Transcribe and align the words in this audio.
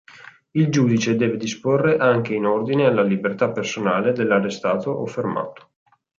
Il 0.53 0.69
giudice 0.71 1.15
deve 1.15 1.37
disporre 1.37 1.97
anche 1.97 2.33
in 2.33 2.45
ordine 2.45 2.87
alla 2.87 3.03
libertà 3.03 3.51
personale 3.51 4.13
dell'arrestato 4.13 4.89
o 4.89 5.05
fermato. 5.05 5.73